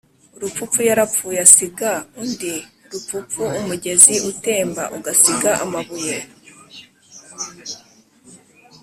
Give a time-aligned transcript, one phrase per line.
[0.41, 1.91] Rupfupfu yarapfuye asiga
[2.21, 2.55] undi
[2.91, 6.17] Rupfupfu.-Umugezi utemba ugasiga amabuye.